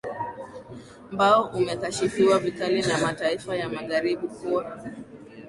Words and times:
mbao 1.11 1.43
umekashifiwa 1.51 2.39
vikali 2.39 2.81
na 2.81 2.97
mataifa 2.97 3.55
ya 3.55 3.69
magharibi 3.69 4.27
kuwa 4.27 4.81